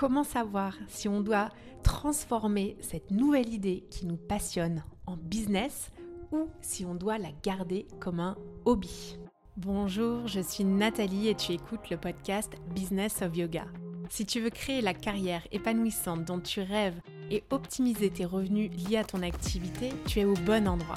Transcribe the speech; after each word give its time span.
Comment 0.00 0.24
savoir 0.24 0.72
si 0.88 1.08
on 1.08 1.20
doit 1.20 1.50
transformer 1.82 2.78
cette 2.80 3.10
nouvelle 3.10 3.52
idée 3.52 3.84
qui 3.90 4.06
nous 4.06 4.16
passionne 4.16 4.82
en 5.04 5.18
business 5.18 5.90
ou 6.32 6.48
si 6.62 6.86
on 6.86 6.94
doit 6.94 7.18
la 7.18 7.32
garder 7.42 7.86
comme 8.00 8.18
un 8.18 8.38
hobby? 8.64 9.18
Bonjour, 9.58 10.26
je 10.26 10.40
suis 10.40 10.64
Nathalie 10.64 11.28
et 11.28 11.34
tu 11.34 11.52
écoutes 11.52 11.90
le 11.90 11.98
podcast 11.98 12.50
Business 12.74 13.20
of 13.20 13.36
Yoga. 13.36 13.66
Si 14.08 14.24
tu 14.24 14.40
veux 14.40 14.48
créer 14.48 14.80
la 14.80 14.94
carrière 14.94 15.46
épanouissante 15.52 16.24
dont 16.24 16.40
tu 16.40 16.62
rêves 16.62 16.98
et 17.30 17.44
optimiser 17.50 18.08
tes 18.08 18.24
revenus 18.24 18.70
liés 18.70 18.96
à 18.96 19.04
ton 19.04 19.20
activité, 19.20 19.90
tu 20.06 20.20
es 20.20 20.24
au 20.24 20.32
bon 20.32 20.66
endroit. 20.66 20.96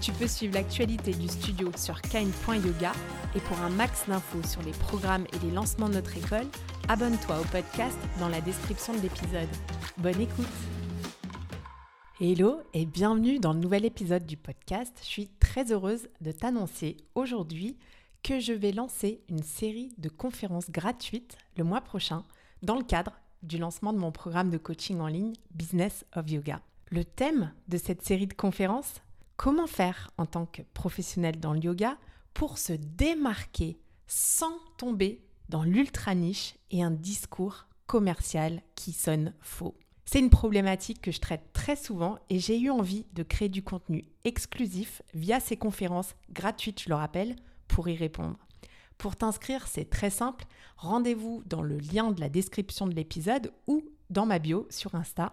Tu 0.00 0.12
peux 0.12 0.28
suivre 0.28 0.54
l'actualité 0.54 1.12
du 1.12 1.26
studio 1.26 1.72
sur 1.76 2.00
kind.yoga 2.00 2.92
et 3.34 3.40
pour 3.40 3.58
un 3.58 3.68
max 3.68 4.06
d'infos 4.06 4.42
sur 4.44 4.62
les 4.62 4.70
programmes 4.70 5.26
et 5.32 5.44
les 5.44 5.50
lancements 5.50 5.88
de 5.88 5.94
notre 5.94 6.16
école, 6.16 6.46
abonne-toi 6.88 7.40
au 7.40 7.44
podcast 7.44 7.98
dans 8.20 8.28
la 8.28 8.40
description 8.40 8.94
de 8.94 9.00
l'épisode. 9.00 9.48
Bonne 9.96 10.20
écoute 10.20 10.46
Hello 12.20 12.60
et 12.74 12.86
bienvenue 12.86 13.40
dans 13.40 13.52
le 13.52 13.58
nouvel 13.58 13.84
épisode 13.84 14.24
du 14.24 14.36
podcast. 14.36 14.96
Je 15.00 15.06
suis 15.06 15.30
très 15.40 15.72
heureuse 15.72 16.08
de 16.20 16.30
t'annoncer 16.30 16.96
aujourd'hui 17.16 17.76
que 18.22 18.38
je 18.38 18.52
vais 18.52 18.72
lancer 18.72 19.20
une 19.28 19.42
série 19.42 19.92
de 19.98 20.08
conférences 20.08 20.70
gratuites 20.70 21.36
le 21.56 21.64
mois 21.64 21.80
prochain 21.80 22.24
dans 22.62 22.76
le 22.76 22.84
cadre 22.84 23.12
du 23.42 23.58
lancement 23.58 23.92
de 23.92 23.98
mon 23.98 24.12
programme 24.12 24.50
de 24.50 24.58
coaching 24.58 25.00
en 25.00 25.08
ligne 25.08 25.32
Business 25.50 26.04
of 26.14 26.30
Yoga. 26.30 26.60
Le 26.90 27.04
thème 27.04 27.52
de 27.66 27.78
cette 27.78 28.02
série 28.02 28.26
de 28.26 28.34
conférences, 28.34 28.94
Comment 29.38 29.68
faire 29.68 30.10
en 30.18 30.26
tant 30.26 30.46
que 30.46 30.62
professionnel 30.74 31.38
dans 31.38 31.52
le 31.52 31.60
yoga 31.60 31.96
pour 32.34 32.58
se 32.58 32.72
démarquer 32.72 33.78
sans 34.08 34.58
tomber 34.78 35.22
dans 35.48 35.62
l'ultra 35.62 36.16
niche 36.16 36.56
et 36.72 36.82
un 36.82 36.90
discours 36.90 37.68
commercial 37.86 38.60
qui 38.74 38.92
sonne 38.92 39.32
faux 39.40 39.76
C'est 40.06 40.18
une 40.18 40.28
problématique 40.28 41.00
que 41.00 41.12
je 41.12 41.20
traite 41.20 41.52
très 41.52 41.76
souvent 41.76 42.18
et 42.30 42.40
j'ai 42.40 42.58
eu 42.58 42.68
envie 42.68 43.06
de 43.12 43.22
créer 43.22 43.48
du 43.48 43.62
contenu 43.62 44.06
exclusif 44.24 45.02
via 45.14 45.38
ces 45.38 45.56
conférences 45.56 46.16
gratuites, 46.30 46.82
je 46.82 46.88
le 46.88 46.96
rappelle, 46.96 47.36
pour 47.68 47.88
y 47.88 47.94
répondre. 47.94 48.36
Pour 48.98 49.14
t'inscrire, 49.14 49.68
c'est 49.68 49.88
très 49.88 50.10
simple. 50.10 50.46
Rendez-vous 50.78 51.44
dans 51.46 51.62
le 51.62 51.78
lien 51.78 52.10
de 52.10 52.20
la 52.20 52.28
description 52.28 52.88
de 52.88 52.94
l'épisode 52.96 53.52
ou 53.68 53.84
dans 54.10 54.26
ma 54.26 54.40
bio 54.40 54.66
sur 54.68 54.96
Insta. 54.96 55.32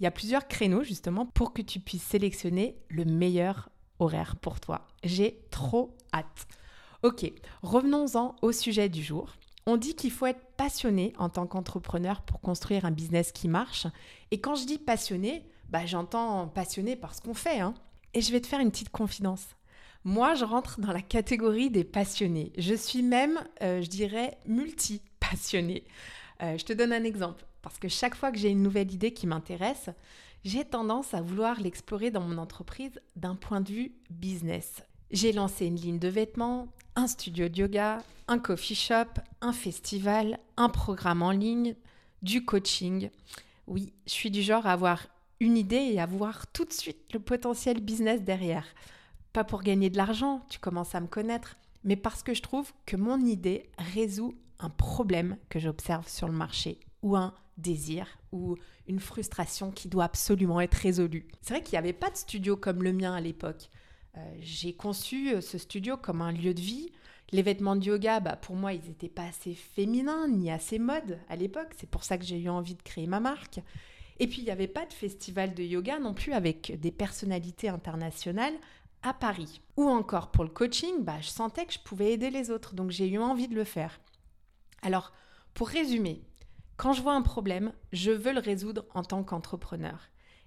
Il 0.00 0.04
y 0.04 0.06
a 0.06 0.10
plusieurs 0.10 0.46
créneaux 0.46 0.84
justement 0.84 1.26
pour 1.26 1.52
que 1.52 1.62
tu 1.62 1.80
puisses 1.80 2.04
sélectionner 2.04 2.76
le 2.88 3.04
meilleur 3.04 3.68
horaire 3.98 4.36
pour 4.36 4.60
toi. 4.60 4.86
J'ai 5.02 5.40
trop 5.50 5.96
hâte. 6.12 6.46
Ok, 7.02 7.30
revenons-en 7.62 8.36
au 8.42 8.52
sujet 8.52 8.88
du 8.88 9.02
jour. 9.02 9.34
On 9.66 9.76
dit 9.76 9.94
qu'il 9.94 10.10
faut 10.10 10.26
être 10.26 10.44
passionné 10.56 11.12
en 11.18 11.28
tant 11.28 11.46
qu'entrepreneur 11.46 12.22
pour 12.22 12.40
construire 12.40 12.84
un 12.84 12.90
business 12.90 13.32
qui 13.32 13.48
marche. 13.48 13.86
Et 14.30 14.40
quand 14.40 14.54
je 14.54 14.66
dis 14.66 14.78
passionné, 14.78 15.44
bah, 15.68 15.84
j'entends 15.84 16.48
passionné 16.48 16.96
parce 16.96 17.20
qu'on 17.20 17.34
fait. 17.34 17.60
Hein. 17.60 17.74
Et 18.14 18.22
je 18.22 18.32
vais 18.32 18.40
te 18.40 18.46
faire 18.46 18.60
une 18.60 18.70
petite 18.70 18.90
confidence. 18.90 19.46
Moi, 20.04 20.34
je 20.34 20.44
rentre 20.44 20.80
dans 20.80 20.92
la 20.92 21.02
catégorie 21.02 21.70
des 21.70 21.84
passionnés. 21.84 22.52
Je 22.56 22.74
suis 22.74 23.02
même, 23.02 23.38
euh, 23.62 23.82
je 23.82 23.88
dirais, 23.88 24.38
multi-passionné. 24.46 25.84
Euh, 26.42 26.56
je 26.56 26.64
te 26.64 26.72
donne 26.72 26.92
un 26.92 27.04
exemple. 27.04 27.44
Parce 27.68 27.78
que 27.78 27.88
chaque 27.88 28.14
fois 28.14 28.32
que 28.32 28.38
j'ai 28.38 28.48
une 28.48 28.62
nouvelle 28.62 28.90
idée 28.90 29.12
qui 29.12 29.26
m'intéresse, 29.26 29.90
j'ai 30.42 30.64
tendance 30.64 31.12
à 31.12 31.20
vouloir 31.20 31.60
l'explorer 31.60 32.10
dans 32.10 32.22
mon 32.22 32.38
entreprise 32.38 32.98
d'un 33.14 33.34
point 33.34 33.60
de 33.60 33.70
vue 33.70 33.92
business. 34.08 34.82
J'ai 35.10 35.32
lancé 35.32 35.66
une 35.66 35.76
ligne 35.76 35.98
de 35.98 36.08
vêtements, 36.08 36.68
un 36.96 37.06
studio 37.06 37.46
de 37.50 37.58
yoga, 37.58 37.98
un 38.26 38.38
coffee 38.38 38.74
shop, 38.74 39.20
un 39.42 39.52
festival, 39.52 40.38
un 40.56 40.70
programme 40.70 41.20
en 41.20 41.30
ligne, 41.30 41.74
du 42.22 42.42
coaching. 42.42 43.10
Oui, 43.66 43.92
je 44.06 44.12
suis 44.12 44.30
du 44.30 44.40
genre 44.40 44.66
à 44.66 44.72
avoir 44.72 45.06
une 45.38 45.58
idée 45.58 45.90
et 45.92 46.00
à 46.00 46.06
voir 46.06 46.46
tout 46.46 46.64
de 46.64 46.72
suite 46.72 47.12
le 47.12 47.20
potentiel 47.20 47.82
business 47.82 48.22
derrière. 48.22 48.64
Pas 49.34 49.44
pour 49.44 49.62
gagner 49.62 49.90
de 49.90 49.98
l'argent, 49.98 50.40
tu 50.48 50.58
commences 50.58 50.94
à 50.94 51.00
me 51.00 51.06
connaître, 51.06 51.58
mais 51.84 51.96
parce 51.96 52.22
que 52.22 52.32
je 52.32 52.40
trouve 52.40 52.72
que 52.86 52.96
mon 52.96 53.20
idée 53.20 53.68
résout 53.92 54.34
un 54.58 54.70
problème 54.70 55.36
que 55.50 55.58
j'observe 55.58 56.08
sur 56.08 56.28
le 56.28 56.34
marché 56.34 56.80
ou 57.02 57.16
un 57.16 57.34
désir 57.56 58.06
ou 58.32 58.56
une 58.86 59.00
frustration 59.00 59.70
qui 59.70 59.88
doit 59.88 60.04
absolument 60.04 60.60
être 60.60 60.74
résolue. 60.74 61.26
C'est 61.40 61.54
vrai 61.54 61.62
qu'il 61.62 61.72
n'y 61.72 61.78
avait 61.78 61.92
pas 61.92 62.10
de 62.10 62.16
studio 62.16 62.56
comme 62.56 62.82
le 62.82 62.92
mien 62.92 63.14
à 63.14 63.20
l'époque. 63.20 63.68
Euh, 64.16 64.20
j'ai 64.40 64.72
conçu 64.72 65.34
euh, 65.34 65.40
ce 65.40 65.58
studio 65.58 65.96
comme 65.96 66.22
un 66.22 66.32
lieu 66.32 66.54
de 66.54 66.60
vie. 66.60 66.90
Les 67.30 67.42
vêtements 67.42 67.76
de 67.76 67.84
yoga, 67.84 68.20
bah, 68.20 68.36
pour 68.36 68.56
moi, 68.56 68.72
ils 68.72 68.84
n'étaient 68.84 69.08
pas 69.08 69.24
assez 69.24 69.54
féminins 69.54 70.28
ni 70.28 70.50
assez 70.50 70.78
mode 70.78 71.18
à 71.28 71.36
l'époque. 71.36 71.74
C'est 71.76 71.90
pour 71.90 72.04
ça 72.04 72.16
que 72.16 72.24
j'ai 72.24 72.38
eu 72.38 72.48
envie 72.48 72.74
de 72.74 72.82
créer 72.82 73.06
ma 73.06 73.20
marque. 73.20 73.60
Et 74.18 74.26
puis, 74.26 74.38
il 74.40 74.44
n'y 74.44 74.50
avait 74.50 74.66
pas 74.66 74.86
de 74.86 74.92
festival 74.92 75.54
de 75.54 75.62
yoga 75.62 75.98
non 75.98 76.14
plus 76.14 76.32
avec 76.32 76.80
des 76.80 76.90
personnalités 76.90 77.68
internationales 77.68 78.54
à 79.02 79.12
Paris. 79.12 79.60
Ou 79.76 79.88
encore 79.88 80.30
pour 80.30 80.44
le 80.44 80.50
coaching, 80.50 81.04
bah, 81.04 81.20
je 81.20 81.28
sentais 81.28 81.66
que 81.66 81.74
je 81.74 81.78
pouvais 81.78 82.12
aider 82.12 82.30
les 82.30 82.50
autres, 82.50 82.74
donc 82.74 82.90
j'ai 82.90 83.08
eu 83.08 83.18
envie 83.18 83.48
de 83.48 83.54
le 83.54 83.64
faire. 83.64 84.00
Alors, 84.82 85.12
pour 85.54 85.68
résumer, 85.68 86.22
quand 86.78 86.92
je 86.92 87.02
vois 87.02 87.14
un 87.14 87.22
problème, 87.22 87.72
je 87.92 88.12
veux 88.12 88.32
le 88.32 88.38
résoudre 88.38 88.86
en 88.94 89.02
tant 89.02 89.24
qu'entrepreneur. 89.24 89.98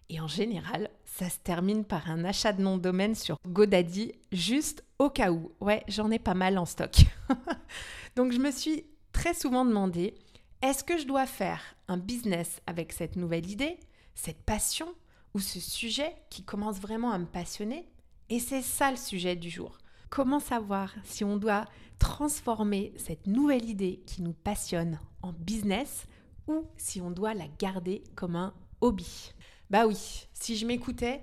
Et 0.08 0.22
en 0.22 0.28
général, 0.28 0.90
ça 1.06 1.30
se 1.30 1.38
termine 1.38 1.84
par 1.84 2.10
un 2.10 2.24
achat 2.24 2.54
de 2.54 2.62
nom 2.62 2.78
de 2.78 2.82
domaine 2.82 3.16
sur 3.16 3.38
GoDaddy, 3.46 4.14
juste 4.32 4.84
au 4.98 5.10
cas 5.10 5.32
où. 5.32 5.52
Ouais, 5.60 5.84
j'en 5.90 6.10
ai 6.10 6.20
pas 6.20 6.34
mal 6.34 6.58
en 6.58 6.66
stock. 6.66 6.96
Donc 8.16 8.32
je 8.32 8.40
me 8.40 8.50
suis 8.50 8.86
très 9.12 9.34
souvent 9.34 9.66
demandé, 9.66 10.16
est-ce 10.62 10.86
que 10.86 10.98
je 10.98 11.06
dois 11.06 11.26
faire 11.26 11.62
un 11.90 11.98
business 11.98 12.62
avec 12.66 12.94
cette 12.94 13.18
nouvelle 13.18 13.50
idée, 13.50 13.78
cette 14.16 14.42
passion 14.42 14.88
ou 15.34 15.42
ce 15.42 15.60
sujet 15.60 16.16
qui 16.30 16.44
commence 16.44 16.80
vraiment 16.80 17.12
à 17.12 17.18
me 17.18 17.26
passionner? 17.26 17.90
Et 18.30 18.40
c'est 18.40 18.62
ça 18.62 18.90
le 18.90 18.98
sujet 18.98 19.36
du 19.36 19.50
jour. 19.50 19.78
Comment 20.10 20.40
savoir 20.40 20.94
si 21.04 21.26
on 21.26 21.36
doit 21.36 21.66
transformer 22.00 22.94
cette 22.96 23.28
nouvelle 23.28 23.70
idée 23.70 24.02
qui 24.06 24.22
nous 24.22 24.34
passionne 24.34 24.98
en 25.22 25.34
business 25.34 26.06
ou 26.48 26.68
si 26.78 27.02
on 27.02 27.12
doit 27.12 27.34
la 27.34 27.48
garder 27.60 28.04
comme 28.16 28.36
un 28.36 28.54
hobby. 28.82 29.34
Bah 29.70 29.88
oui, 29.88 30.28
si 30.34 30.58
je 30.58 30.66
m'écoutais, 30.66 31.22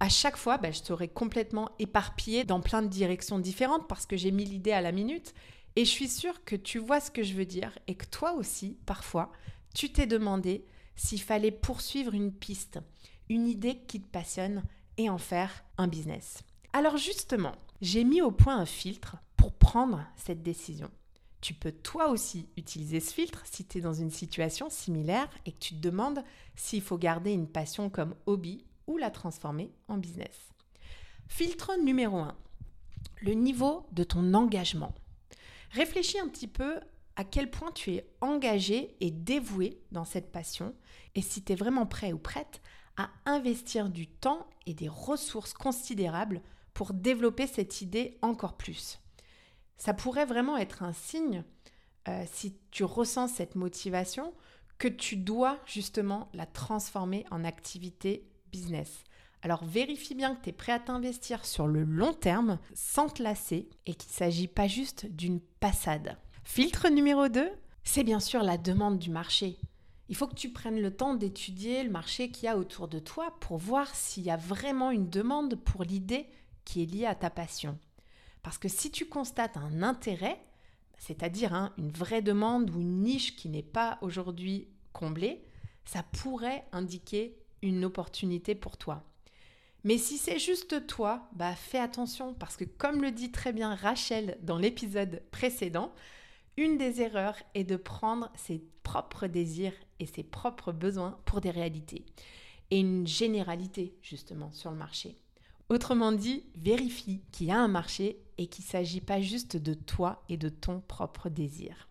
à 0.00 0.08
chaque 0.08 0.36
fois, 0.36 0.58
bah, 0.58 0.70
je 0.70 0.78
serais 0.78 1.08
complètement 1.08 1.70
éparpillée 1.78 2.44
dans 2.44 2.60
plein 2.60 2.82
de 2.82 2.88
directions 2.88 3.38
différentes 3.38 3.88
parce 3.88 4.06
que 4.06 4.16
j'ai 4.16 4.30
mis 4.30 4.44
l'idée 4.44 4.72
à 4.72 4.80
la 4.80 4.92
minute. 4.92 5.34
Et 5.76 5.84
je 5.84 5.90
suis 5.90 6.08
sûre 6.08 6.44
que 6.44 6.56
tu 6.56 6.78
vois 6.78 7.00
ce 7.00 7.10
que 7.10 7.22
je 7.22 7.34
veux 7.34 7.44
dire 7.44 7.76
et 7.86 7.94
que 7.94 8.06
toi 8.06 8.32
aussi, 8.32 8.78
parfois, 8.86 9.32
tu 9.74 9.92
t'es 9.92 10.06
demandé 10.06 10.64
s'il 10.96 11.22
fallait 11.22 11.52
poursuivre 11.52 12.14
une 12.14 12.32
piste, 12.32 12.80
une 13.28 13.46
idée 13.46 13.78
qui 13.86 14.00
te 14.00 14.08
passionne 14.08 14.64
et 14.96 15.08
en 15.08 15.18
faire 15.18 15.64
un 15.76 15.86
business. 15.86 16.42
Alors 16.72 16.96
justement, 16.96 17.52
j'ai 17.80 18.04
mis 18.04 18.22
au 18.22 18.30
point 18.30 18.56
un 18.56 18.66
filtre 18.66 19.16
pour 19.36 19.52
prendre 19.52 20.04
cette 20.16 20.42
décision. 20.42 20.90
Tu 21.40 21.54
peux 21.54 21.72
toi 21.72 22.08
aussi 22.08 22.48
utiliser 22.56 23.00
ce 23.00 23.14
filtre 23.14 23.42
si 23.44 23.64
tu 23.64 23.78
es 23.78 23.80
dans 23.80 23.92
une 23.92 24.10
situation 24.10 24.70
similaire 24.70 25.28
et 25.46 25.52
que 25.52 25.58
tu 25.58 25.74
te 25.74 25.80
demandes 25.80 26.24
s'il 26.56 26.82
faut 26.82 26.98
garder 26.98 27.32
une 27.32 27.48
passion 27.48 27.90
comme 27.90 28.14
hobby 28.26 28.64
ou 28.86 28.96
la 28.96 29.10
transformer 29.10 29.70
en 29.86 29.98
business. 29.98 30.52
Filtre 31.28 31.72
numéro 31.82 32.18
1. 32.18 32.34
Le 33.20 33.32
niveau 33.34 33.86
de 33.92 34.02
ton 34.02 34.34
engagement. 34.34 34.94
Réfléchis 35.70 36.18
un 36.18 36.28
petit 36.28 36.48
peu 36.48 36.80
à 37.14 37.24
quel 37.24 37.50
point 37.50 37.70
tu 37.72 37.92
es 37.92 38.08
engagé 38.20 38.96
et 39.00 39.10
dévoué 39.10 39.80
dans 39.92 40.04
cette 40.04 40.32
passion 40.32 40.74
et 41.14 41.22
si 41.22 41.42
tu 41.42 41.52
es 41.52 41.56
vraiment 41.56 41.86
prêt 41.86 42.12
ou 42.12 42.18
prête 42.18 42.60
à 42.96 43.10
investir 43.26 43.90
du 43.90 44.06
temps 44.06 44.46
et 44.66 44.74
des 44.74 44.88
ressources 44.88 45.52
considérables 45.52 46.42
pour 46.74 46.94
développer 46.94 47.46
cette 47.46 47.80
idée 47.80 48.18
encore 48.22 48.56
plus 48.56 49.00
ça 49.78 49.94
pourrait 49.94 50.26
vraiment 50.26 50.58
être 50.58 50.82
un 50.82 50.92
signe, 50.92 51.44
euh, 52.08 52.24
si 52.32 52.56
tu 52.70 52.84
ressens 52.84 53.28
cette 53.28 53.54
motivation, 53.54 54.34
que 54.78 54.88
tu 54.88 55.16
dois 55.16 55.58
justement 55.66 56.28
la 56.34 56.46
transformer 56.46 57.24
en 57.30 57.44
activité 57.44 58.28
business. 58.52 59.04
Alors 59.42 59.64
vérifie 59.64 60.14
bien 60.14 60.34
que 60.34 60.42
tu 60.42 60.48
es 60.50 60.52
prêt 60.52 60.72
à 60.72 60.80
t'investir 60.80 61.44
sur 61.44 61.66
le 61.68 61.84
long 61.84 62.12
terme 62.12 62.58
sans 62.74 63.08
te 63.08 63.22
lasser 63.22 63.68
et 63.86 63.94
qu'il 63.94 64.10
ne 64.10 64.14
s'agit 64.14 64.48
pas 64.48 64.66
juste 64.66 65.06
d'une 65.06 65.40
passade. 65.60 66.16
Filtre 66.44 66.88
numéro 66.88 67.28
2, 67.28 67.48
c'est 67.84 68.04
bien 68.04 68.20
sûr 68.20 68.42
la 68.42 68.58
demande 68.58 68.98
du 68.98 69.10
marché. 69.10 69.58
Il 70.08 70.16
faut 70.16 70.26
que 70.26 70.34
tu 70.34 70.50
prennes 70.50 70.80
le 70.80 70.94
temps 70.94 71.14
d'étudier 71.14 71.82
le 71.82 71.90
marché 71.90 72.30
qu'il 72.30 72.46
y 72.46 72.48
a 72.48 72.56
autour 72.56 72.88
de 72.88 72.98
toi 72.98 73.36
pour 73.40 73.58
voir 73.58 73.94
s'il 73.94 74.24
y 74.24 74.30
a 74.30 74.36
vraiment 74.36 74.90
une 74.90 75.10
demande 75.10 75.56
pour 75.56 75.84
l'idée 75.84 76.26
qui 76.64 76.82
est 76.82 76.86
liée 76.86 77.06
à 77.06 77.14
ta 77.14 77.30
passion. 77.30 77.78
Parce 78.48 78.56
que 78.56 78.68
si 78.70 78.90
tu 78.90 79.04
constates 79.04 79.58
un 79.58 79.82
intérêt, 79.82 80.40
c'est-à-dire 80.96 81.52
hein, 81.52 81.74
une 81.76 81.90
vraie 81.90 82.22
demande 82.22 82.70
ou 82.70 82.80
une 82.80 83.02
niche 83.02 83.36
qui 83.36 83.50
n'est 83.50 83.62
pas 83.62 83.98
aujourd'hui 84.00 84.68
comblée, 84.94 85.44
ça 85.84 86.02
pourrait 86.02 86.64
indiquer 86.72 87.36
une 87.60 87.84
opportunité 87.84 88.54
pour 88.54 88.78
toi. 88.78 89.04
Mais 89.84 89.98
si 89.98 90.16
c'est 90.16 90.38
juste 90.38 90.86
toi, 90.86 91.28
bah 91.34 91.54
fais 91.54 91.78
attention 91.78 92.32
parce 92.32 92.56
que 92.56 92.64
comme 92.64 93.02
le 93.02 93.10
dit 93.10 93.30
très 93.32 93.52
bien 93.52 93.74
Rachel 93.74 94.38
dans 94.40 94.56
l'épisode 94.56 95.22
précédent, 95.30 95.92
une 96.56 96.78
des 96.78 97.02
erreurs 97.02 97.36
est 97.54 97.64
de 97.64 97.76
prendre 97.76 98.32
ses 98.34 98.64
propres 98.82 99.26
désirs 99.26 99.76
et 100.00 100.06
ses 100.06 100.22
propres 100.22 100.72
besoins 100.72 101.18
pour 101.26 101.42
des 101.42 101.50
réalités 101.50 102.06
et 102.70 102.80
une 102.80 103.06
généralité 103.06 103.98
justement 104.00 104.52
sur 104.52 104.70
le 104.70 104.78
marché. 104.78 105.18
Autrement 105.68 106.12
dit, 106.12 106.46
vérifie 106.56 107.20
qu'il 107.30 107.48
y 107.48 107.50
a 107.50 107.60
un 107.60 107.68
marché 107.68 108.22
et 108.38 108.46
qu'il 108.46 108.64
ne 108.64 108.70
s'agit 108.70 109.00
pas 109.00 109.20
juste 109.20 109.56
de 109.56 109.74
toi 109.74 110.22
et 110.28 110.36
de 110.36 110.48
ton 110.48 110.80
propre 110.80 111.28
désir. 111.28 111.88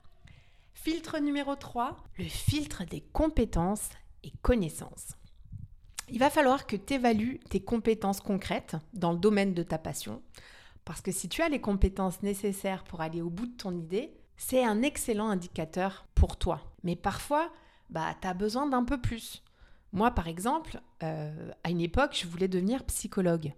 Filtre 0.74 1.20
numéro 1.20 1.56
3, 1.56 1.98
le 2.18 2.24
filtre 2.24 2.86
des 2.86 3.02
compétences 3.02 3.90
et 4.24 4.32
connaissances. 4.42 5.16
Il 6.10 6.20
va 6.20 6.30
falloir 6.30 6.66
que 6.66 6.78
tu 6.78 6.94
évalues 6.94 7.40
tes 7.50 7.60
compétences 7.60 8.22
concrètes 8.22 8.78
dans 8.94 9.12
le 9.12 9.18
domaine 9.18 9.54
de 9.54 9.64
ta 9.64 9.78
passion, 9.78 10.22
parce 10.86 11.02
que 11.02 11.12
si 11.12 11.28
tu 11.28 11.42
as 11.42 11.50
les 11.50 11.60
compétences 11.60 12.24
nécessaires 12.24 12.86
pour 12.86 13.02
aller 13.02 13.22
au 13.22 13.30
bout 13.30 13.48
de 13.48 13.58
ton 13.58 13.76
idée, 13.76 14.14
c'est 14.38 14.64
un 14.64 14.84
excellent 14.84 15.30
indicateur 15.30 16.08
pour 16.16 16.38
toi. 16.38 16.62
Mais 16.84 16.96
parfois, 16.96 17.52
bah, 17.90 18.16
tu 18.22 18.28
as 18.28 18.34
besoin 18.34 18.68
d'un 18.68 18.86
peu 18.86 19.02
plus. 19.02 19.44
Moi, 19.92 20.12
par 20.12 20.28
exemple, 20.28 20.80
euh, 21.04 21.52
à 21.64 21.70
une 21.70 21.82
époque, 21.82 22.18
je 22.18 22.28
voulais 22.28 22.48
devenir 22.48 22.86
psychologue 22.86 23.54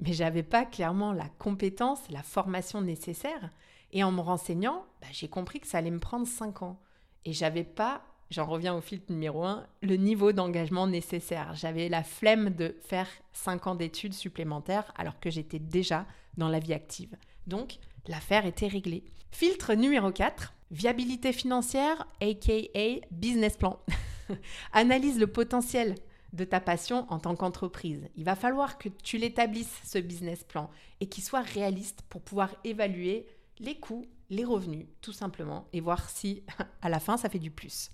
mais 0.00 0.12
j'avais 0.12 0.42
pas 0.42 0.64
clairement 0.64 1.12
la 1.12 1.28
compétence, 1.38 2.00
la 2.10 2.22
formation 2.22 2.80
nécessaire. 2.80 3.50
Et 3.92 4.04
en 4.04 4.12
me 4.12 4.20
renseignant, 4.20 4.86
bah, 5.00 5.08
j'ai 5.12 5.28
compris 5.28 5.60
que 5.60 5.66
ça 5.66 5.78
allait 5.78 5.90
me 5.90 5.98
prendre 5.98 6.26
5 6.26 6.62
ans. 6.62 6.80
Et 7.24 7.32
j'avais 7.32 7.64
pas, 7.64 8.02
j'en 8.30 8.46
reviens 8.46 8.74
au 8.74 8.80
filtre 8.80 9.12
numéro 9.12 9.44
1, 9.44 9.66
le 9.82 9.96
niveau 9.96 10.32
d'engagement 10.32 10.86
nécessaire. 10.86 11.54
J'avais 11.54 11.88
la 11.88 12.02
flemme 12.02 12.50
de 12.50 12.76
faire 12.80 13.08
5 13.32 13.66
ans 13.66 13.74
d'études 13.74 14.14
supplémentaires 14.14 14.92
alors 14.96 15.20
que 15.20 15.30
j'étais 15.30 15.58
déjà 15.58 16.06
dans 16.36 16.48
la 16.48 16.60
vie 16.60 16.72
active. 16.72 17.16
Donc, 17.46 17.78
l'affaire 18.06 18.46
était 18.46 18.68
réglée. 18.68 19.04
Filtre 19.32 19.74
numéro 19.74 20.10
4, 20.10 20.54
viabilité 20.70 21.32
financière, 21.32 22.06
aka 22.20 23.06
business 23.10 23.56
plan. 23.56 23.80
Analyse 24.72 25.18
le 25.18 25.26
potentiel 25.26 25.94
de 26.32 26.44
ta 26.44 26.60
passion 26.60 27.06
en 27.10 27.18
tant 27.18 27.34
qu'entreprise. 27.34 28.08
Il 28.16 28.24
va 28.24 28.36
falloir 28.36 28.78
que 28.78 28.88
tu 28.88 29.18
l'établisses, 29.18 29.80
ce 29.84 29.98
business 29.98 30.44
plan, 30.44 30.70
et 31.00 31.08
qu'il 31.08 31.24
soit 31.24 31.40
réaliste 31.40 32.02
pour 32.08 32.22
pouvoir 32.22 32.54
évaluer 32.64 33.26
les 33.58 33.78
coûts, 33.78 34.06
les 34.30 34.44
revenus, 34.44 34.86
tout 35.00 35.12
simplement, 35.12 35.66
et 35.72 35.80
voir 35.80 36.08
si 36.08 36.42
à 36.82 36.88
la 36.88 37.00
fin 37.00 37.16
ça 37.16 37.28
fait 37.28 37.38
du 37.38 37.50
plus. 37.50 37.90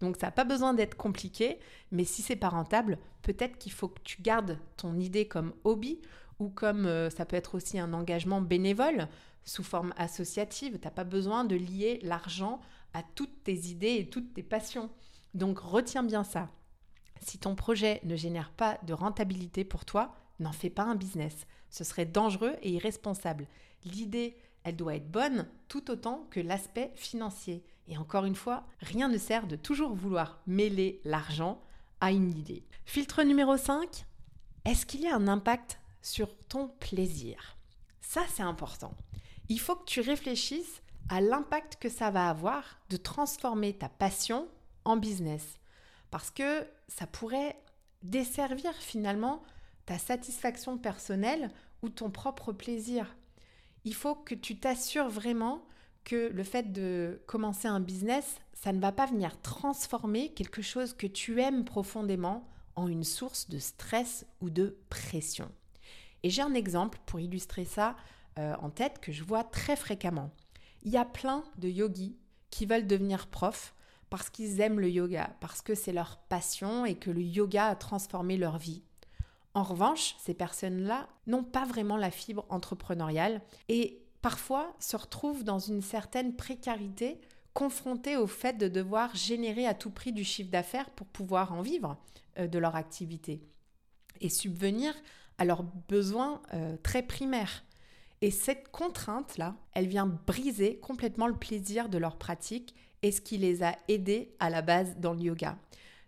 Donc 0.00 0.16
ça 0.16 0.28
n'a 0.28 0.32
pas 0.32 0.44
besoin 0.44 0.72
d'être 0.72 0.96
compliqué, 0.96 1.58
mais 1.90 2.04
si 2.04 2.22
c'est 2.22 2.36
pas 2.36 2.48
rentable, 2.48 2.98
peut-être 3.22 3.58
qu'il 3.58 3.72
faut 3.72 3.88
que 3.88 4.00
tu 4.02 4.22
gardes 4.22 4.58
ton 4.76 4.98
idée 4.98 5.26
comme 5.28 5.52
hobby 5.64 6.00
ou 6.38 6.48
comme 6.48 6.86
euh, 6.86 7.10
ça 7.10 7.26
peut 7.26 7.36
être 7.36 7.54
aussi 7.54 7.78
un 7.78 7.92
engagement 7.92 8.40
bénévole 8.40 9.08
sous 9.44 9.62
forme 9.62 9.92
associative. 9.96 10.78
Tu 10.78 10.84
n'as 10.84 10.90
pas 10.90 11.04
besoin 11.04 11.44
de 11.44 11.56
lier 11.56 12.00
l'argent 12.02 12.60
à 12.94 13.02
toutes 13.02 13.44
tes 13.44 13.68
idées 13.68 13.96
et 13.98 14.08
toutes 14.08 14.32
tes 14.32 14.42
passions. 14.42 14.90
Donc 15.34 15.58
retiens 15.58 16.02
bien 16.02 16.24
ça. 16.24 16.48
Si 17.20 17.38
ton 17.38 17.54
projet 17.54 18.00
ne 18.04 18.16
génère 18.16 18.50
pas 18.50 18.78
de 18.84 18.92
rentabilité 18.92 19.64
pour 19.64 19.84
toi, 19.84 20.14
n'en 20.38 20.52
fais 20.52 20.70
pas 20.70 20.84
un 20.84 20.94
business. 20.94 21.46
Ce 21.68 21.84
serait 21.84 22.06
dangereux 22.06 22.56
et 22.62 22.70
irresponsable. 22.70 23.46
L'idée, 23.84 24.36
elle 24.64 24.76
doit 24.76 24.96
être 24.96 25.10
bonne 25.10 25.46
tout 25.68 25.90
autant 25.90 26.26
que 26.30 26.40
l'aspect 26.40 26.92
financier. 26.96 27.64
Et 27.88 27.98
encore 27.98 28.24
une 28.24 28.34
fois, 28.34 28.64
rien 28.80 29.08
ne 29.08 29.18
sert 29.18 29.46
de 29.46 29.56
toujours 29.56 29.94
vouloir 29.94 30.40
mêler 30.46 31.00
l'argent 31.04 31.60
à 32.00 32.12
une 32.12 32.36
idée. 32.36 32.64
Filtre 32.84 33.22
numéro 33.22 33.56
5, 33.56 34.06
est-ce 34.64 34.86
qu'il 34.86 35.00
y 35.00 35.08
a 35.08 35.14
un 35.14 35.28
impact 35.28 35.78
sur 36.02 36.36
ton 36.48 36.68
plaisir? 36.80 37.56
Ça, 38.00 38.22
c'est 38.28 38.42
important. 38.42 38.94
Il 39.48 39.60
faut 39.60 39.76
que 39.76 39.84
tu 39.84 40.00
réfléchisses 40.00 40.82
à 41.08 41.20
l'impact 41.20 41.76
que 41.80 41.88
ça 41.88 42.10
va 42.10 42.28
avoir 42.28 42.78
de 42.88 42.96
transformer 42.96 43.72
ta 43.72 43.88
passion 43.88 44.48
en 44.84 44.96
business 44.96 45.59
parce 46.10 46.30
que 46.30 46.66
ça 46.88 47.06
pourrait 47.06 47.56
desservir 48.02 48.72
finalement 48.74 49.42
ta 49.86 49.98
satisfaction 49.98 50.78
personnelle 50.78 51.50
ou 51.82 51.88
ton 51.88 52.10
propre 52.10 52.52
plaisir. 52.52 53.16
Il 53.84 53.94
faut 53.94 54.14
que 54.14 54.34
tu 54.34 54.58
t'assures 54.58 55.08
vraiment 55.08 55.64
que 56.04 56.30
le 56.32 56.44
fait 56.44 56.72
de 56.72 57.22
commencer 57.26 57.68
un 57.68 57.80
business, 57.80 58.36
ça 58.54 58.72
ne 58.72 58.80
va 58.80 58.92
pas 58.92 59.06
venir 59.06 59.40
transformer 59.40 60.32
quelque 60.32 60.62
chose 60.62 60.94
que 60.94 61.06
tu 61.06 61.40
aimes 61.40 61.64
profondément 61.64 62.48
en 62.76 62.88
une 62.88 63.04
source 63.04 63.48
de 63.48 63.58
stress 63.58 64.26
ou 64.40 64.50
de 64.50 64.78
pression. 64.88 65.50
Et 66.22 66.30
j'ai 66.30 66.42
un 66.42 66.54
exemple 66.54 66.98
pour 67.06 67.20
illustrer 67.20 67.64
ça 67.64 67.96
euh, 68.38 68.54
en 68.60 68.70
tête 68.70 69.00
que 69.00 69.12
je 69.12 69.24
vois 69.24 69.44
très 69.44 69.76
fréquemment. 69.76 70.30
Il 70.82 70.90
y 70.90 70.96
a 70.96 71.04
plein 71.04 71.44
de 71.58 71.68
yogis 71.68 72.16
qui 72.50 72.66
veulent 72.66 72.86
devenir 72.86 73.26
profs 73.26 73.74
parce 74.10 74.28
qu'ils 74.28 74.60
aiment 74.60 74.80
le 74.80 74.90
yoga, 74.90 75.30
parce 75.40 75.62
que 75.62 75.74
c'est 75.74 75.92
leur 75.92 76.18
passion 76.28 76.84
et 76.84 76.96
que 76.96 77.10
le 77.10 77.22
yoga 77.22 77.66
a 77.66 77.76
transformé 77.76 78.36
leur 78.36 78.58
vie. 78.58 78.82
En 79.54 79.62
revanche, 79.62 80.14
ces 80.18 80.34
personnes-là 80.34 81.08
n'ont 81.26 81.44
pas 81.44 81.64
vraiment 81.64 81.96
la 81.96 82.10
fibre 82.10 82.44
entrepreneuriale 82.50 83.40
et 83.68 84.02
parfois 84.22 84.74
se 84.78 84.96
retrouvent 84.96 85.44
dans 85.44 85.58
une 85.58 85.82
certaine 85.82 86.36
précarité 86.36 87.20
confrontées 87.54 88.16
au 88.16 88.26
fait 88.26 88.58
de 88.58 88.68
devoir 88.68 89.14
générer 89.14 89.66
à 89.66 89.74
tout 89.74 89.90
prix 89.90 90.12
du 90.12 90.24
chiffre 90.24 90.50
d'affaires 90.50 90.90
pour 90.90 91.06
pouvoir 91.06 91.52
en 91.52 91.62
vivre 91.62 91.96
euh, 92.38 92.46
de 92.46 92.58
leur 92.58 92.76
activité 92.76 93.42
et 94.20 94.28
subvenir 94.28 94.94
à 95.38 95.44
leurs 95.44 95.62
besoins 95.62 96.42
euh, 96.54 96.76
très 96.82 97.02
primaires. 97.02 97.64
Et 98.22 98.30
cette 98.30 98.70
contrainte-là, 98.70 99.56
elle 99.72 99.86
vient 99.86 100.06
briser 100.06 100.78
complètement 100.78 101.26
le 101.26 101.36
plaisir 101.36 101.88
de 101.88 101.98
leur 101.98 102.16
pratique 102.16 102.74
et 103.02 103.12
ce 103.12 103.20
qui 103.20 103.38
les 103.38 103.62
a 103.62 103.76
aidés 103.88 104.34
à 104.40 104.50
la 104.50 104.60
base 104.60 104.96
dans 104.98 105.14
le 105.14 105.20
yoga. 105.20 105.56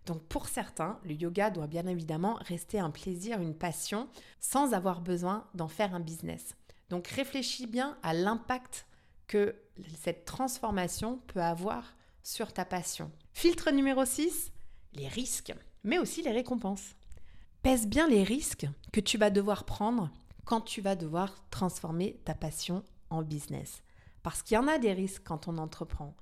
Donc 0.05 0.21
pour 0.23 0.47
certains, 0.47 0.99
le 1.05 1.13
yoga 1.13 1.49
doit 1.49 1.67
bien 1.67 1.87
évidemment 1.87 2.35
rester 2.41 2.79
un 2.79 2.91
plaisir, 2.91 3.41
une 3.41 3.55
passion, 3.55 4.09
sans 4.39 4.73
avoir 4.73 5.01
besoin 5.01 5.47
d'en 5.55 5.67
faire 5.67 5.95
un 5.95 5.99
business. 5.99 6.55
Donc 6.89 7.07
réfléchis 7.07 7.67
bien 7.67 7.97
à 8.03 8.13
l'impact 8.13 8.85
que 9.27 9.55
cette 10.03 10.25
transformation 10.25 11.19
peut 11.27 11.41
avoir 11.41 11.95
sur 12.21 12.53
ta 12.53 12.65
passion. 12.65 13.11
Filtre 13.33 13.71
numéro 13.71 14.05
6, 14.05 14.51
les 14.93 15.07
risques, 15.07 15.53
mais 15.83 15.97
aussi 15.97 16.21
les 16.21 16.31
récompenses. 16.31 16.95
Pèse 17.63 17.87
bien 17.87 18.07
les 18.07 18.23
risques 18.23 18.67
que 18.91 18.99
tu 18.99 19.17
vas 19.17 19.29
devoir 19.29 19.63
prendre 19.63 20.11
quand 20.45 20.61
tu 20.61 20.81
vas 20.81 20.95
devoir 20.95 21.43
transformer 21.49 22.19
ta 22.25 22.33
passion 22.33 22.83
en 23.09 23.21
business. 23.21 23.83
Parce 24.21 24.41
qu'il 24.41 24.55
y 24.55 24.57
en 24.57 24.67
a 24.67 24.77
des 24.77 24.93
risques 24.93 25.23
quand 25.23 25.47
on 25.47 25.57
entreprend 25.57 26.15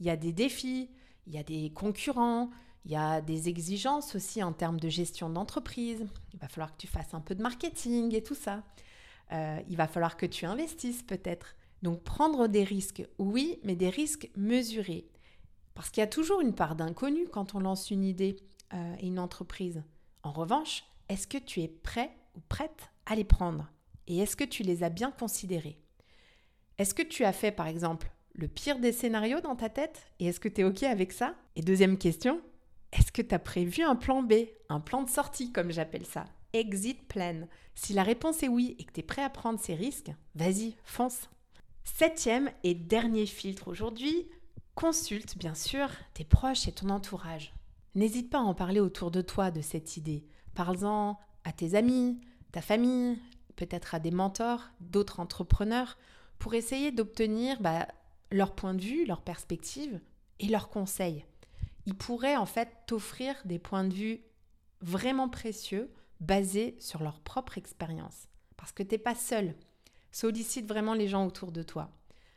il 0.00 0.06
y 0.06 0.10
a 0.10 0.16
des 0.16 0.32
défis, 0.32 0.90
il 1.26 1.34
y 1.34 1.38
a 1.38 1.42
des 1.42 1.70
concurrents, 1.70 2.50
il 2.84 2.92
y 2.92 2.96
a 2.96 3.20
des 3.20 3.48
exigences 3.48 4.14
aussi 4.14 4.42
en 4.42 4.52
termes 4.52 4.78
de 4.78 4.88
gestion 4.88 5.30
d'entreprise. 5.30 6.04
Il 6.32 6.38
va 6.38 6.48
falloir 6.48 6.72
que 6.72 6.78
tu 6.78 6.86
fasses 6.86 7.14
un 7.14 7.20
peu 7.20 7.34
de 7.34 7.42
marketing 7.42 8.14
et 8.14 8.22
tout 8.22 8.34
ça. 8.34 8.62
Euh, 9.32 9.60
il 9.68 9.76
va 9.76 9.86
falloir 9.86 10.16
que 10.16 10.26
tu 10.26 10.44
investisses 10.44 11.02
peut-être. 11.02 11.54
Donc 11.82 12.02
prendre 12.02 12.46
des 12.46 12.64
risques, 12.64 13.06
oui, 13.18 13.58
mais 13.64 13.76
des 13.76 13.88
risques 13.88 14.30
mesurés. 14.36 15.08
Parce 15.74 15.90
qu'il 15.90 16.00
y 16.02 16.04
a 16.04 16.08
toujours 16.08 16.40
une 16.40 16.54
part 16.54 16.76
d'inconnu 16.76 17.26
quand 17.28 17.54
on 17.54 17.60
lance 17.60 17.90
une 17.90 18.04
idée 18.04 18.36
euh, 18.74 18.96
et 19.00 19.06
une 19.06 19.18
entreprise. 19.18 19.82
En 20.22 20.32
revanche, 20.32 20.84
est-ce 21.08 21.26
que 21.26 21.38
tu 21.38 21.60
es 21.62 21.68
prêt 21.68 22.14
ou 22.36 22.40
prête 22.48 22.90
à 23.06 23.14
les 23.14 23.24
prendre 23.24 23.70
Et 24.06 24.18
est-ce 24.18 24.36
que 24.36 24.44
tu 24.44 24.62
les 24.62 24.82
as 24.82 24.90
bien 24.90 25.10
considérés? 25.10 25.78
Est-ce 26.78 26.94
que 26.94 27.02
tu 27.02 27.24
as 27.24 27.32
fait 27.32 27.52
par 27.52 27.66
exemple 27.66 28.10
le 28.34 28.48
pire 28.48 28.78
des 28.78 28.92
scénarios 28.92 29.40
dans 29.40 29.56
ta 29.56 29.68
tête? 29.68 30.06
Et 30.18 30.26
est-ce 30.26 30.40
que 30.40 30.48
tu 30.48 30.60
es 30.60 30.64
OK 30.64 30.82
avec 30.82 31.12
ça? 31.12 31.34
Et 31.56 31.62
deuxième 31.62 31.98
question, 31.98 32.40
est-ce 32.92 33.12
que 33.12 33.22
tu 33.22 33.34
as 33.34 33.38
prévu 33.38 33.82
un 33.82 33.96
plan 33.96 34.22
B, 34.22 34.34
un 34.68 34.80
plan 34.80 35.02
de 35.02 35.10
sortie 35.10 35.52
comme 35.52 35.70
j'appelle 35.70 36.06
ça? 36.06 36.24
Exit 36.52 37.06
plan. 37.08 37.48
Si 37.74 37.92
la 37.92 38.02
réponse 38.02 38.42
est 38.42 38.48
oui 38.48 38.76
et 38.78 38.84
que 38.84 38.92
tu 38.92 39.00
es 39.00 39.04
prêt 39.04 39.22
à 39.22 39.30
prendre 39.30 39.58
ces 39.58 39.74
risques, 39.74 40.12
vas-y, 40.34 40.76
fonce. 40.84 41.28
Septième 41.84 42.50
et 42.62 42.74
dernier 42.74 43.26
filtre 43.26 43.68
aujourd'hui, 43.68 44.28
consulte 44.74 45.36
bien 45.38 45.54
sûr 45.54 45.88
tes 46.14 46.24
proches 46.24 46.68
et 46.68 46.72
ton 46.72 46.90
entourage. 46.90 47.52
N'hésite 47.94 48.30
pas 48.30 48.38
à 48.38 48.42
en 48.42 48.54
parler 48.54 48.80
autour 48.80 49.10
de 49.10 49.20
toi 49.20 49.50
de 49.50 49.60
cette 49.60 49.96
idée. 49.96 50.26
Parle-en 50.54 51.18
à 51.44 51.52
tes 51.52 51.74
amis, 51.74 52.20
ta 52.54 52.62
famille, 52.62 53.18
peut-être 53.56 53.96
à 53.96 53.98
des 53.98 54.12
mentors, 54.12 54.62
d'autres 54.78 55.18
entrepreneurs, 55.18 55.98
pour 56.38 56.54
essayer 56.54 56.92
d'obtenir 56.92 57.60
bah, 57.60 57.88
leur 58.30 58.54
point 58.54 58.74
de 58.74 58.80
vue, 58.80 59.04
leur 59.06 59.22
perspective 59.22 60.00
et 60.38 60.46
leurs 60.46 60.68
conseils. 60.68 61.24
ils 61.84 61.96
pourraient 61.96 62.36
en 62.36 62.46
fait 62.46 62.68
t'offrir 62.86 63.34
des 63.44 63.58
points 63.58 63.82
de 63.82 63.92
vue 63.92 64.20
vraiment 64.82 65.28
précieux 65.28 65.90
basés 66.20 66.76
sur 66.78 67.02
leur 67.02 67.18
propre 67.18 67.58
expérience. 67.58 68.28
Parce 68.56 68.70
que 68.70 68.84
tu 68.84 68.92
n'es 68.92 68.98
pas 68.98 69.16
seul. 69.16 69.56
Sollicite 70.12 70.68
vraiment 70.68 70.94
les 70.94 71.08
gens 71.08 71.26
autour 71.26 71.50
de 71.50 71.64
toi. 71.64 71.90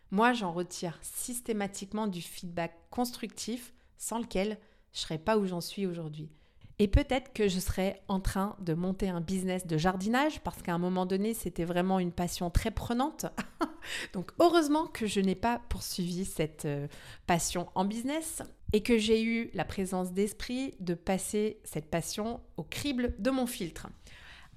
Moi, 0.10 0.34
j'en 0.34 0.52
retire 0.52 0.98
systématiquement 1.04 2.08
du 2.08 2.24
feedback 2.24 2.74
constructif 2.90 3.72
sans 4.00 4.18
lequel 4.18 4.58
je 4.94 4.98
ne 4.98 5.02
serais 5.02 5.20
pas 5.20 5.38
où 5.38 5.46
j'en 5.46 5.62
suis 5.62 5.86
aujourd'hui. 5.86 6.32
Et 6.80 6.88
peut-être 6.88 7.34
que 7.34 7.48
je 7.48 7.60
serais 7.60 8.04
en 8.08 8.20
train 8.20 8.56
de 8.60 8.76
monter 8.76 9.10
un 9.10 9.20
business 9.20 9.66
de 9.66 9.78
jardinage 9.78 10.42
parce 10.42 10.62
qu'à 10.62 10.76
un 10.76 10.78
moment 10.78 11.08
donné, 11.08 11.34
c'était 11.34 11.66
vraiment 11.66 11.98
une 11.98 12.12
passion 12.12 12.52
très 12.52 12.70
prenante. 12.70 13.26
Donc 14.14 14.32
heureusement 14.40 14.86
que 14.86 15.08
je 15.08 15.20
n'ai 15.20 15.34
pas 15.34 15.60
poursuivi 15.70 16.24
cette 16.24 16.66
euh, 16.66 16.88
passion 17.26 17.68
en 17.74 17.84
business 17.84 18.44
et 18.74 18.84
que 18.84 19.00
j'ai 19.00 19.24
eu 19.24 19.50
la 19.56 19.66
présence 19.66 20.14
d'esprit 20.14 20.76
de 20.80 20.94
passer 20.94 21.60
cette 21.64 21.90
passion 21.90 22.42
au 22.58 22.64
crible 22.64 23.16
de 23.18 23.32
mon 23.32 23.48
filtre. 23.48 23.88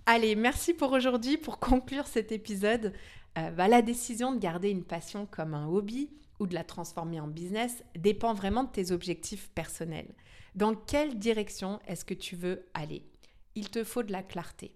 Allez, 0.04 0.34
merci 0.34 0.74
pour 0.74 0.92
aujourd'hui. 0.92 1.38
Pour 1.38 1.58
conclure 1.58 2.06
cet 2.06 2.32
épisode, 2.32 2.92
euh, 3.38 3.50
bah, 3.52 3.68
la 3.68 3.80
décision 3.80 4.34
de 4.34 4.38
garder 4.38 4.68
une 4.68 4.84
passion 4.84 5.24
comme 5.24 5.54
un 5.54 5.68
hobby 5.68 6.10
ou 6.38 6.46
de 6.46 6.54
la 6.54 6.64
transformer 6.64 7.18
en 7.18 7.28
business 7.28 7.82
dépend 7.96 8.34
vraiment 8.34 8.64
de 8.64 8.70
tes 8.70 8.92
objectifs 8.92 9.48
personnels. 9.54 10.12
Dans 10.54 10.74
quelle 10.74 11.18
direction 11.18 11.80
est-ce 11.86 12.04
que 12.04 12.14
tu 12.14 12.36
veux 12.36 12.66
aller? 12.74 13.04
Il 13.54 13.70
te 13.70 13.84
faut 13.84 14.02
de 14.02 14.12
la 14.12 14.22
clarté. 14.22 14.74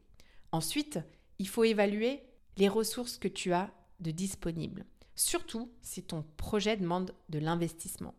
Ensuite, 0.52 1.00
il 1.38 1.48
faut 1.48 1.64
évaluer 1.64 2.22
les 2.56 2.68
ressources 2.68 3.18
que 3.18 3.28
tu 3.28 3.52
as 3.52 3.70
de 4.00 4.10
disponibles, 4.10 4.84
surtout 5.16 5.70
si 5.82 6.02
ton 6.02 6.24
projet 6.36 6.76
demande 6.76 7.12
de 7.28 7.38
l'investissement. 7.38 8.14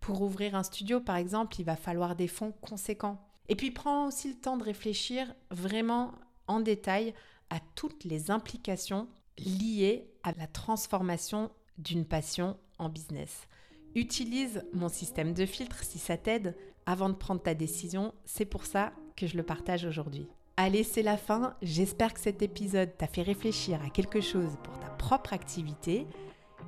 Pour 0.00 0.22
ouvrir 0.22 0.54
un 0.54 0.62
studio, 0.62 1.00
par 1.00 1.16
exemple, 1.16 1.60
il 1.60 1.64
va 1.64 1.76
falloir 1.76 2.16
des 2.16 2.28
fonds 2.28 2.52
conséquents. 2.60 3.24
Et 3.48 3.54
puis, 3.54 3.70
prends 3.70 4.08
aussi 4.08 4.28
le 4.28 4.38
temps 4.38 4.56
de 4.56 4.64
réfléchir 4.64 5.32
vraiment 5.50 6.12
en 6.48 6.60
détail 6.60 7.14
à 7.50 7.60
toutes 7.74 8.04
les 8.04 8.30
implications 8.30 9.08
liées 9.38 10.10
à 10.22 10.32
la 10.32 10.46
transformation 10.46 11.50
d'une 11.78 12.04
passion 12.04 12.56
en 12.78 12.88
business. 12.88 13.46
Utilise 13.94 14.64
mon 14.72 14.88
système 14.88 15.32
de 15.32 15.46
filtre 15.46 15.84
si 15.84 15.98
ça 15.98 16.16
t'aide 16.16 16.56
avant 16.86 17.08
de 17.08 17.14
prendre 17.14 17.42
ta 17.42 17.54
décision. 17.54 18.14
C'est 18.24 18.44
pour 18.44 18.64
ça 18.64 18.92
que 19.16 19.26
je 19.26 19.36
le 19.36 19.42
partage 19.42 19.84
aujourd'hui. 19.84 20.28
Allez, 20.56 20.84
c'est 20.84 21.02
la 21.02 21.18
fin. 21.18 21.54
J'espère 21.60 22.14
que 22.14 22.20
cet 22.20 22.40
épisode 22.40 22.96
t'a 22.96 23.06
fait 23.06 23.22
réfléchir 23.22 23.80
à 23.84 23.90
quelque 23.90 24.20
chose 24.20 24.56
pour 24.62 24.78
ta 24.78 24.88
propre 24.88 25.34
activité. 25.34 26.06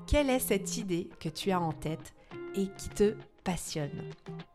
Quelle 0.07 0.29
est 0.29 0.41
cette 0.41 0.77
idée 0.77 1.09
que 1.21 1.29
tu 1.29 1.51
as 1.51 1.61
en 1.61 1.73
tête 1.73 2.15
et 2.55 2.67
qui 2.77 2.89
te 2.91 3.15
passionne? 3.45 4.03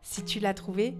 Si 0.02 0.24
tu 0.24 0.38
l'as 0.38 0.54
trouvée, 0.54 0.94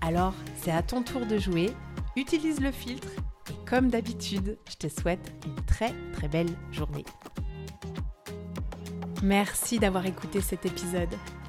alors 0.00 0.34
c'est 0.56 0.70
à 0.70 0.82
ton 0.82 1.02
tour 1.02 1.26
de 1.26 1.36
jouer. 1.36 1.70
Utilise 2.16 2.60
le 2.60 2.70
filtre 2.70 3.08
et 3.50 3.68
comme 3.68 3.88
d'habitude, 3.88 4.56
je 4.68 4.76
te 4.76 4.88
souhaite 4.88 5.32
une 5.44 5.64
très 5.66 5.92
très 6.12 6.28
belle 6.28 6.50
journée. 6.72 7.04
Merci 9.22 9.78
d'avoir 9.78 10.06
écouté 10.06 10.40
cet 10.40 10.64
épisode. 10.66 11.14